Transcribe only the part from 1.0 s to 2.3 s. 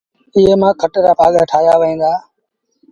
رآ پآڳآ ٺآهيآ وهيݩ دآ۔